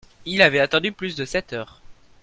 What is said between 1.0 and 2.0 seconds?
de sept heures.